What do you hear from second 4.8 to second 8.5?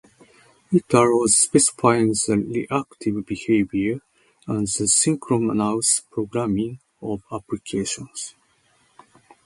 synchronous programming, of applications.